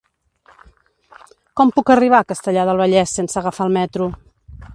Com 1.61 1.73
puc 1.75 1.93
arribar 1.97 2.23
a 2.25 2.27
Castellar 2.33 2.65
del 2.71 2.83
Vallès 2.85 3.15
sense 3.21 3.43
agafar 3.43 3.69
el 3.71 3.79
metro? 3.81 4.11